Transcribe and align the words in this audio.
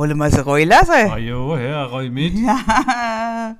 Wollen 0.00 0.16
wir 0.16 0.30
sie 0.30 0.40
rollen 0.40 0.66
lassen? 0.66 1.10
Ah 1.10 1.18
jo, 1.18 1.54
Herr, 1.58 1.84
roll 1.84 2.08
mit. 2.08 2.32
Ja. 2.32 3.54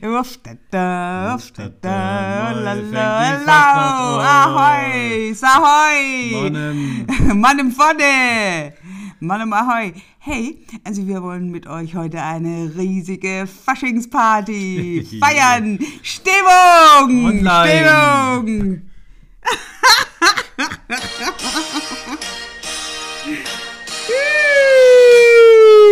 Uffdada, 0.00 1.34
uffdada, 1.34 2.54
Mal 2.54 2.64
fängt 2.64 2.92
die 2.92 2.94
lala, 2.94 3.34
Fastnacht 3.44 3.76
an. 3.76 4.56
Ahoi, 4.56 5.34
Sahoi. 5.34 6.32
Mannem. 6.32 7.06
Mannem 7.38 7.70
vorne. 7.70 8.72
Mannem 9.20 9.52
Ahoi. 9.52 9.92
Hey, 10.18 10.64
also 10.82 11.06
wir 11.06 11.22
wollen 11.22 11.50
mit 11.50 11.66
euch 11.66 11.94
heute 11.94 12.22
eine 12.22 12.72
riesige 12.74 13.46
Faschingsparty 13.46 15.20
feiern. 15.20 15.78
Stimmung! 16.02 17.26
Online. 17.26 18.40
Stimmung! 18.40 18.82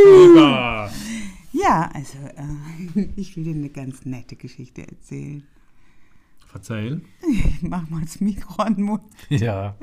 Super. 0.05 0.91
Ja, 1.53 1.91
also 1.95 2.19
äh, 2.19 3.09
ich 3.17 3.37
will 3.37 3.45
dir 3.45 3.55
eine 3.55 3.71
ganz 3.71 4.05
nette 4.05 4.37
Geschichte 4.37 4.87
erzählen. 4.87 5.45
Verzeih. 6.47 7.01
Ich 7.29 7.63
mach 7.63 7.89
mal 7.91 8.03
das 8.03 8.21
Mikro 8.21 8.63
an 8.63 8.77
den 8.77 8.85
Mund. 8.85 9.03
Ja. 9.29 9.77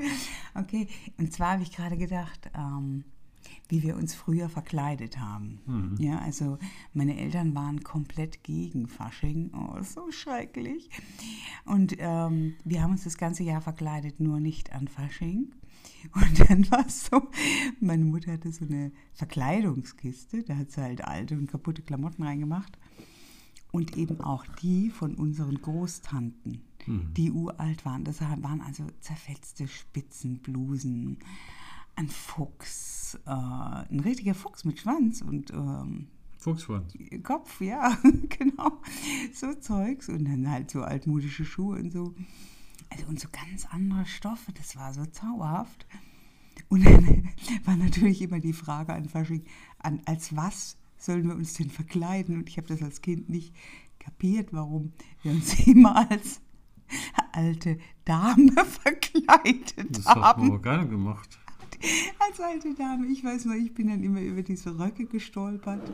Okay, 0.54 0.88
und 1.18 1.32
zwar 1.32 1.52
habe 1.52 1.62
ich 1.62 1.72
gerade 1.72 1.96
gedacht, 1.96 2.50
ähm, 2.56 3.04
wie 3.68 3.82
wir 3.82 3.96
uns 3.96 4.14
früher 4.14 4.48
verkleidet 4.48 5.18
haben. 5.18 5.96
Ja, 5.98 6.18
also 6.18 6.58
meine 6.92 7.18
Eltern 7.18 7.54
waren 7.54 7.82
komplett 7.82 8.42
gegen 8.42 8.86
Fasching. 8.86 9.50
Oh, 9.54 9.82
so 9.82 10.10
schrecklich. 10.10 10.90
Und 11.64 11.96
ähm, 11.98 12.54
wir 12.64 12.82
haben 12.82 12.92
uns 12.92 13.04
das 13.04 13.18
ganze 13.18 13.42
Jahr 13.42 13.60
verkleidet, 13.60 14.20
nur 14.20 14.40
nicht 14.40 14.72
an 14.72 14.88
Fasching. 14.88 15.52
Und 16.14 16.50
dann 16.50 16.68
war 16.70 16.86
es 16.86 17.06
so, 17.06 17.28
meine 17.80 18.04
Mutter 18.04 18.32
hatte 18.32 18.52
so 18.52 18.64
eine 18.64 18.92
Verkleidungskiste, 19.14 20.42
da 20.42 20.56
hat 20.56 20.70
sie 20.70 20.80
halt 20.80 21.04
alte 21.04 21.36
und 21.36 21.50
kaputte 21.50 21.82
Klamotten 21.82 22.22
reingemacht. 22.22 22.78
Und 23.70 23.96
eben 23.96 24.20
auch 24.20 24.44
die 24.60 24.90
von 24.90 25.14
unseren 25.14 25.62
Großtanten, 25.62 26.60
die 26.86 27.30
uralt 27.30 27.86
waren. 27.86 28.04
Das 28.04 28.20
waren 28.20 28.60
also 28.60 28.84
zerfetzte 29.00 29.66
Spitzenblusen, 29.66 31.18
ein 31.96 32.08
Fuchs, 32.08 33.18
äh, 33.26 33.30
ein 33.30 34.00
richtiger 34.00 34.34
Fuchs 34.34 34.64
mit 34.64 34.80
Schwanz 34.80 35.22
und 35.22 35.52
ähm, 35.52 36.08
Fuchsschwanz. 36.38 36.92
Kopf, 37.22 37.60
ja, 37.60 37.96
genau. 38.28 38.80
So 39.32 39.54
Zeugs 39.54 40.08
und 40.08 40.24
dann 40.24 40.50
halt 40.50 40.70
so 40.70 40.82
altmodische 40.82 41.44
Schuhe 41.44 41.78
und 41.78 41.92
so. 41.92 42.14
Also 42.92 43.06
und 43.06 43.20
so 43.20 43.28
ganz 43.30 43.66
andere 43.70 44.04
Stoffe, 44.06 44.52
das 44.52 44.76
war 44.76 44.92
so 44.92 45.06
zauberhaft. 45.06 45.86
Und 46.68 46.84
dann 46.84 47.28
war 47.64 47.76
natürlich 47.76 48.22
immer 48.22 48.40
die 48.40 48.52
Frage 48.52 48.92
an 48.92 49.08
Fasching, 49.08 49.44
an, 49.78 50.00
als 50.04 50.36
was 50.36 50.76
sollen 50.96 51.26
wir 51.26 51.34
uns 51.34 51.54
denn 51.54 51.70
verkleiden? 51.70 52.36
Und 52.36 52.48
ich 52.48 52.56
habe 52.58 52.68
das 52.68 52.82
als 52.82 53.00
Kind 53.00 53.28
nicht 53.28 53.54
kapiert, 53.98 54.52
warum 54.52 54.92
wir 55.22 55.32
uns 55.32 55.58
immer 55.66 56.10
als 56.10 56.40
alte 57.32 57.78
Dame 58.04 58.52
verkleidet 58.64 59.96
Das 59.96 60.06
hat 60.06 60.16
man 60.16 60.24
haben. 60.24 60.46
aber 60.48 60.62
gerne 60.62 60.88
gemacht. 60.88 61.38
Als 62.18 62.38
alte 62.40 62.74
Dame, 62.74 63.06
ich 63.06 63.24
weiß 63.24 63.46
noch, 63.46 63.54
ich 63.54 63.74
bin 63.74 63.88
dann 63.88 64.04
immer 64.04 64.20
über 64.20 64.42
diese 64.42 64.78
Röcke 64.78 65.06
gestolpert. 65.06 65.92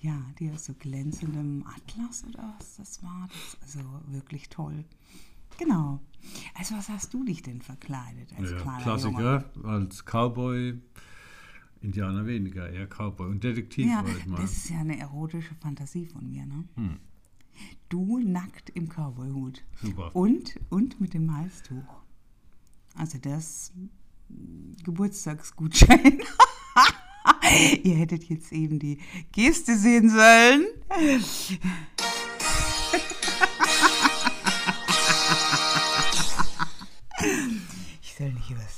Ja, 0.00 0.20
die 0.38 0.50
aus 0.50 0.66
so 0.66 0.74
glänzendem 0.74 1.64
Atlas 1.66 2.24
oder 2.24 2.54
was 2.58 2.76
das 2.76 3.02
war. 3.02 3.28
Das 3.28 3.54
ist 3.54 3.78
also 3.78 3.88
wirklich 4.08 4.48
toll. 4.48 4.84
Genau. 5.58 6.00
Also 6.54 6.74
was 6.76 6.88
hast 6.88 7.12
du 7.14 7.24
dich 7.24 7.42
denn 7.42 7.60
verkleidet 7.60 8.32
als 8.38 8.50
Ja, 8.50 8.56
kleiner 8.58 8.96
Junge? 8.98 9.16
Klassiker. 9.44 9.44
Als 9.64 10.04
Cowboy. 10.04 10.78
Indianer 11.80 12.26
weniger, 12.26 12.68
eher 12.70 12.86
Cowboy. 12.88 13.28
Und 13.30 13.44
Detektiv 13.44 13.86
Ja, 13.86 14.02
war 14.04 14.16
ich 14.16 14.26
mal. 14.26 14.40
das 14.40 14.52
ist 14.52 14.70
ja 14.70 14.78
eine 14.80 14.98
erotische 14.98 15.54
Fantasie 15.56 16.06
von 16.06 16.28
mir, 16.28 16.44
ne? 16.46 16.64
Hm. 16.74 16.96
Du 17.88 18.18
nackt 18.18 18.70
im 18.70 18.88
Cowboyhut. 18.88 19.62
Super. 19.82 20.14
Und, 20.14 20.58
und 20.70 21.00
mit 21.00 21.14
dem 21.14 21.36
Halstuch. 21.36 21.84
Also 22.94 23.18
das 23.18 23.72
Geburtstagsgutschein. 24.84 26.20
Ihr 27.82 27.94
hättet 27.96 28.24
jetzt 28.24 28.52
eben 28.52 28.78
die 28.78 28.98
Geste 29.32 29.76
sehen 29.76 30.10
sollen. 30.10 30.66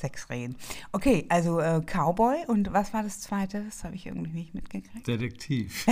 Sex 0.00 0.30
reden. 0.30 0.56
Okay, 0.92 1.26
also 1.28 1.60
äh, 1.60 1.80
Cowboy 1.80 2.46
und 2.46 2.72
was 2.72 2.92
war 2.92 3.02
das 3.02 3.20
zweite? 3.20 3.64
Das 3.64 3.84
habe 3.84 3.94
ich 3.94 4.06
irgendwie 4.06 4.32
nicht 4.32 4.54
mitgekriegt. 4.54 5.06
Detektiv. 5.06 5.86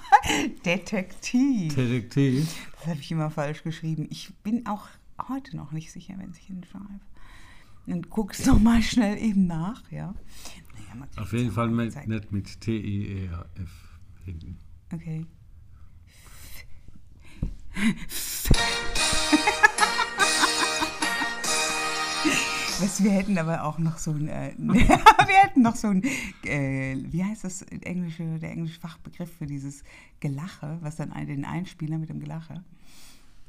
Detektiv. 0.64 1.74
Detektiv. 1.74 2.68
Das 2.76 2.86
habe 2.86 3.00
ich 3.00 3.10
immer 3.10 3.30
falsch 3.30 3.62
geschrieben. 3.62 4.06
Ich 4.10 4.32
bin 4.42 4.66
auch 4.66 4.88
heute 5.28 5.56
noch 5.56 5.72
nicht 5.72 5.92
sicher, 5.92 6.14
wenn 6.18 6.30
ich 6.30 6.46
hinschreibe. 6.46 7.00
Dann 7.86 8.02
guckst 8.02 8.46
du 8.46 8.54
mal 8.58 8.82
schnell 8.82 9.18
eben 9.18 9.46
nach, 9.46 9.90
ja. 9.90 10.14
Naja, 10.74 11.08
Auf 11.16 11.32
jeden 11.32 11.50
Fall 11.50 11.68
mit, 11.68 12.06
nicht 12.06 12.32
mit 12.32 12.60
T-I-E-R-F 12.60 13.98
hinten. 14.24 14.58
Okay. 14.92 15.26
Weißt 22.80 23.04
wir 23.04 23.10
hätten 23.10 23.36
aber 23.36 23.64
auch 23.64 23.78
noch 23.78 23.98
so 23.98 24.12
ein, 24.12 24.28
äh, 24.28 24.54
wir 24.58 25.36
hätten 25.42 25.60
noch 25.60 25.76
so 25.76 25.88
ein, 25.88 26.02
äh, 26.44 26.96
wie 26.96 27.22
heißt 27.22 27.44
das 27.44 27.60
englische, 27.62 28.38
der 28.38 28.52
englische 28.52 28.80
Fachbegriff 28.80 29.30
für 29.36 29.46
dieses 29.46 29.84
Gelache, 30.20 30.78
was 30.80 30.96
dann 30.96 31.12
ein, 31.12 31.26
den 31.26 31.44
Einspieler 31.44 31.98
mit 31.98 32.08
dem 32.08 32.20
Gelache. 32.20 32.64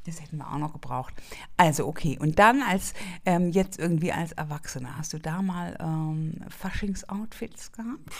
Das 0.05 0.21
hätten 0.21 0.37
wir 0.37 0.51
auch 0.51 0.57
noch 0.57 0.73
gebraucht. 0.73 1.13
Also 1.55 1.87
okay, 1.87 2.17
und 2.19 2.39
dann 2.39 2.61
als 2.61 2.93
ähm, 3.25 3.51
jetzt 3.51 3.79
irgendwie 3.79 4.11
als 4.11 4.33
Erwachsener, 4.33 4.97
hast 4.97 5.13
du 5.13 5.19
da 5.19 5.41
mal 5.41 5.77
ähm, 5.79 6.41
Faschings-Outfits 6.49 7.71
gehabt? 7.71 8.11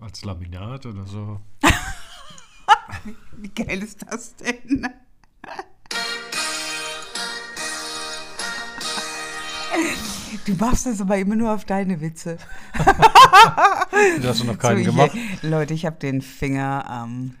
Als 0.00 0.24
Laminat 0.24 0.86
oder 0.86 1.04
so. 1.04 1.40
Wie 3.36 3.48
geil 3.48 3.82
ist 3.82 4.06
das 4.08 4.34
denn? 4.36 4.88
Du 10.48 10.54
machst 10.54 10.86
das 10.86 11.00
aber 11.02 11.18
immer 11.18 11.36
nur 11.36 11.52
auf 11.52 11.64
deine 11.64 12.00
Witze. 12.00 12.38
Du 14.20 14.28
hast 14.28 14.44
noch 14.44 14.58
keinen 14.58 14.84
So, 14.84 14.90
gemacht. 14.92 15.12
Hier, 15.12 15.50
Leute, 15.50 15.74
ich 15.74 15.84
habe 15.84 15.96
den 15.96 16.22
Finger 16.22 16.88
am 16.88 17.34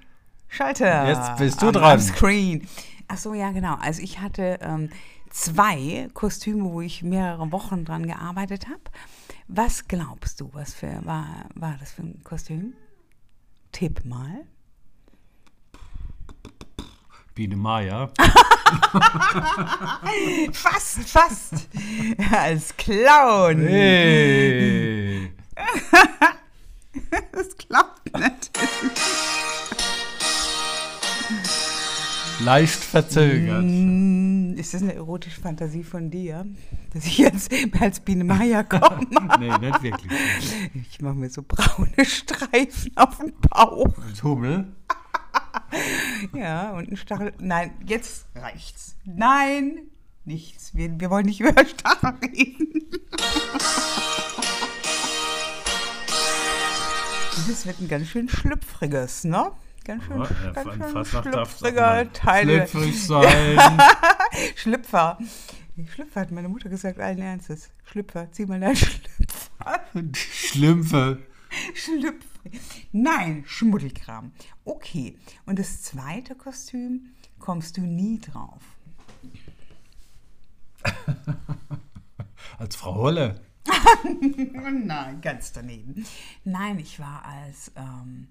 Schalter. 0.48 1.08
Jetzt 1.08 1.36
bist 1.38 1.62
du 1.62 1.68
am, 1.68 1.72
dran. 1.72 1.92
Am 1.92 2.00
Screen. 2.00 2.68
Ach 3.06 3.16
so, 3.16 3.32
ja, 3.32 3.52
genau. 3.52 3.76
Also 3.80 4.02
ich 4.02 4.20
hatte 4.20 4.58
ähm, 4.60 4.90
zwei 5.30 6.08
Kostüme, 6.14 6.64
wo 6.64 6.80
ich 6.80 7.02
mehrere 7.02 7.52
Wochen 7.52 7.84
dran 7.84 8.06
gearbeitet 8.06 8.66
habe. 8.68 8.80
Was 9.46 9.88
glaubst 9.88 10.40
du, 10.40 10.50
was 10.52 10.74
für 10.74 11.00
war, 11.04 11.46
war 11.54 11.76
das 11.78 11.92
für 11.92 12.02
ein 12.02 12.22
Kostüm? 12.24 12.74
Tipp 13.72 14.04
mal. 14.04 14.44
Biene 17.38 17.54
Maya. 17.56 18.10
Fast, 20.52 21.08
fast. 21.08 21.68
Als 22.32 22.76
Clown. 22.76 23.60
Hey. 23.64 25.30
Das 27.30 27.56
klappt 27.56 28.12
nicht. 28.18 28.50
Leicht 32.40 32.74
verzögert. 32.74 33.62
Hm, 33.62 34.54
Ist 34.58 34.74
das 34.74 34.82
eine 34.82 34.94
erotische 34.94 35.40
Fantasie 35.40 35.84
von 35.84 36.10
dir, 36.10 36.44
dass 36.92 37.06
ich 37.06 37.18
jetzt 37.18 37.52
als 37.80 38.00
Biene 38.00 38.24
Maya 38.24 38.64
komme? 38.64 39.06
Nee, 39.38 39.56
nicht 39.58 39.82
wirklich. 39.84 40.10
Ich 40.90 41.00
mache 41.00 41.14
mir 41.14 41.30
so 41.30 41.42
braune 41.46 42.04
Streifen 42.04 42.90
auf 42.96 43.18
den 43.18 43.32
Bauch. 43.48 43.94
Als 44.08 44.24
Hummel. 44.24 44.66
Ja, 46.32 46.72
und 46.72 46.90
ein 46.90 46.96
Stachel. 46.96 47.32
Nein, 47.38 47.72
jetzt 47.86 48.26
reicht's. 48.34 48.96
Nein, 49.04 49.82
nichts. 50.24 50.74
Wir, 50.74 50.98
wir 51.00 51.10
wollen 51.10 51.26
nicht 51.26 51.40
über 51.40 51.54
Stachel 51.64 52.14
reden. 52.22 52.90
Das 57.48 57.66
wird 57.66 57.80
ein 57.80 57.88
ganz 57.88 58.08
schön 58.08 58.28
schlüpfriges, 58.28 59.24
ne? 59.24 59.52
Ganz 59.84 60.04
schön, 60.04 60.20
Ja, 60.20 60.52
ganz 60.52 60.68
an 60.68 60.92
schön 60.92 61.22
schlüpfriger 61.22 61.80
mal 61.80 62.08
Teile. 62.12 62.66
Schlüpfrig 62.68 63.06
sein. 63.06 63.58
Schlüpfer. 64.54 65.18
Schlüpfer 65.94 66.20
hat 66.20 66.30
meine 66.30 66.48
Mutter 66.48 66.68
gesagt, 66.68 66.98
allen 67.00 67.18
Ernstes. 67.20 67.70
Schlüpfer, 67.84 68.30
zieh 68.32 68.44
mal 68.46 68.60
deinen 68.60 68.76
Schlüpfer. 68.76 69.80
Schlümpfe. 70.12 71.22
Schlüpfer. 71.74 72.37
Nein, 72.92 73.44
Schmuddelkram. 73.46 74.32
Okay, 74.64 75.16
und 75.46 75.58
das 75.58 75.82
zweite 75.82 76.34
Kostüm 76.34 77.14
kommst 77.38 77.76
du 77.76 77.82
nie 77.82 78.18
drauf. 78.20 78.62
Als 82.58 82.76
Frau 82.76 82.94
Holle. 82.94 83.40
Nein, 84.84 85.20
ganz 85.20 85.52
daneben. 85.52 86.04
Nein, 86.44 86.78
ich 86.78 86.98
war 86.98 87.24
als, 87.24 87.70
ähm, 87.76 88.28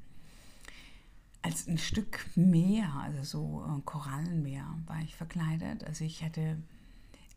als 1.42 1.68
ein 1.68 1.78
Stück 1.78 2.25
Meer, 2.36 2.92
also 2.96 3.24
so 3.24 3.66
äh, 3.66 3.81
Korallenmeer, 3.86 4.66
war 4.88 5.00
ich 5.02 5.16
verkleidet. 5.16 5.84
Also 5.84 6.04
ich 6.06 6.24
hatte 6.24 6.58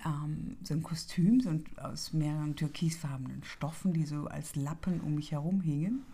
ähm, 0.05 0.57
so 0.63 0.75
ein 0.75 0.83
Kostüm 0.83 1.41
so 1.41 1.51
ein, 1.51 1.65
aus 1.77 2.13
mehreren 2.13 2.57
türkisfarbenen 2.57 3.45
Stoffen, 3.45 3.93
die 3.93 4.07
so 4.07 4.27
als 4.27 4.57
Lappen 4.57 5.01
um 5.01 5.15
mich 5.15 5.33
herum 5.33 5.61
hingen. 5.61 6.05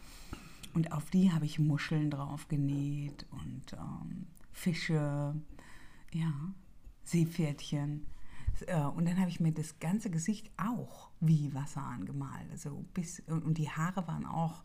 Und 0.76 0.92
auf 0.92 1.08
die 1.08 1.32
habe 1.32 1.46
ich 1.46 1.58
Muscheln 1.58 2.10
drauf 2.10 2.48
genäht 2.48 3.24
und 3.30 3.72
ähm, 3.72 4.26
Fische, 4.52 5.34
ja, 6.12 6.32
Seepferdchen. 7.02 8.06
Äh, 8.66 8.82
und 8.82 9.08
dann 9.08 9.18
habe 9.18 9.30
ich 9.30 9.40
mir 9.40 9.52
das 9.52 9.78
ganze 9.80 10.10
Gesicht 10.10 10.50
auch 10.58 11.08
wie 11.18 11.54
Wasser 11.54 11.82
angemalt. 11.82 12.50
Also 12.50 12.84
bis, 12.92 13.20
und 13.20 13.56
die 13.56 13.70
Haare 13.70 14.06
waren 14.06 14.26
auch, 14.26 14.64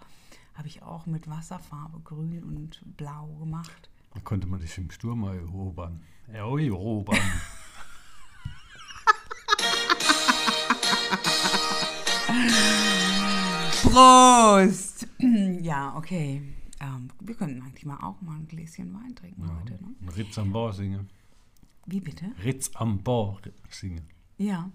habe 0.53 0.67
ich 0.67 0.83
auch 0.83 1.05
mit 1.05 1.29
Wasserfarbe 1.29 2.01
grün 2.01 2.43
und 2.43 2.83
blau 2.97 3.27
gemacht. 3.39 3.89
Da 4.13 4.19
konnte 4.19 4.47
man 4.47 4.59
dich 4.59 4.77
im 4.77 4.91
Sturm 4.91 5.23
erobern. 5.23 6.01
Erobern. 6.27 7.17
Prost! 13.83 14.90
Ja, 15.61 15.95
okay. 15.95 16.41
Ähm, 16.79 17.09
wir 17.19 17.35
könnten 17.35 17.61
eigentlich 17.61 17.85
mal 17.85 17.97
auch 17.97 18.21
mal 18.21 18.35
ein 18.37 18.47
Gläschen 18.47 18.93
Wein 18.93 19.15
trinken 19.15 19.41
Ja, 19.41 19.55
heute. 19.59 19.73
Ne? 19.83 20.17
Ritz 20.17 20.37
am 20.37 20.51
Bar 20.51 20.73
singen. 20.73 21.09
Wie 21.85 21.99
bitte? 21.99 22.25
Ritz 22.43 22.71
am 22.75 23.03
Bar 23.03 23.39
singen. 23.69 24.07
Ja, 24.37 24.71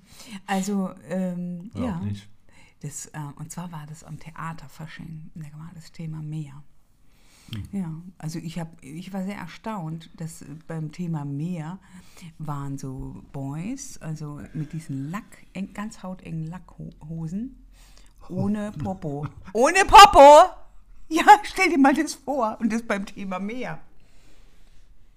also 0.46 0.90
ähm, 1.08 1.70
Oder 1.74 1.84
ja, 1.84 2.00
nicht. 2.00 2.28
das, 2.80 3.06
äh, 3.06 3.18
und 3.36 3.50
zwar 3.50 3.72
war 3.72 3.86
das 3.86 4.04
am 4.04 4.18
Theater 4.20 4.68
Fasching, 4.68 5.30
da 5.34 5.58
war 5.58 5.72
das 5.74 5.90
Thema 5.90 6.22
Meer. 6.22 6.62
Hm. 7.52 7.68
Ja, 7.72 8.02
also 8.18 8.38
ich, 8.38 8.58
hab, 8.58 8.82
ich 8.82 9.12
war 9.12 9.24
sehr 9.24 9.36
erstaunt, 9.36 10.10
dass 10.16 10.44
beim 10.66 10.92
Thema 10.92 11.24
Meer 11.24 11.78
waren 12.38 12.78
so 12.78 13.22
Boys, 13.32 13.98
also 13.98 14.40
mit 14.52 14.72
diesen 14.72 15.10
Lack, 15.10 15.46
eng, 15.52 15.72
ganz 15.74 16.02
hautengen 16.02 16.46
Lackhosen, 16.46 17.56
ohne 18.30 18.72
Popo. 18.72 19.26
Ohne 19.52 19.84
Popo! 19.84 20.50
Ja, 21.08 21.24
stell 21.44 21.70
dir 21.70 21.78
mal 21.78 21.94
das 21.94 22.14
vor. 22.14 22.56
Und 22.60 22.72
das 22.72 22.82
beim 22.82 23.06
Thema 23.06 23.38
Meer. 23.38 23.80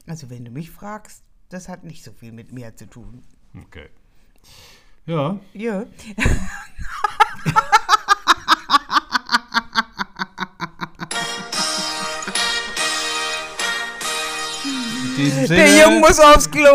Also 0.08 0.30
wenn 0.30 0.46
du 0.46 0.52
mich 0.52 0.72
fragst, 0.72 1.24
das 1.50 1.68
hat 1.68 1.84
nicht 1.84 2.04
so 2.04 2.12
viel 2.12 2.32
mit 2.32 2.52
Meer 2.52 2.76
zu 2.76 2.86
tun. 2.88 3.24
Okay. 3.64 3.90
Ja, 5.06 5.40
Ja. 5.54 5.86
Der 15.50 15.84
Junge 15.84 16.00
muss 16.00 16.20
aufs 16.20 16.50
Klo. 16.50 16.70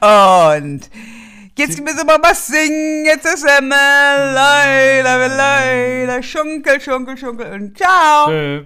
Oh. 0.00 0.52
Und 0.56 0.88
jetzt 1.58 1.80
müssen 1.80 2.06
wir 2.06 2.18
mal 2.18 2.34
singen. 2.34 3.04
Jetzt 3.04 3.26
ist 3.26 3.40
Semmel. 3.40 3.70
Leila, 3.70 5.26
Leila, 5.26 6.22
Schunkel, 6.22 6.80
Schunkel, 6.80 7.16
Schunkel. 7.16 7.52
Und 7.52 7.76
ciao. 7.76 8.28
Tschö. 8.28 8.64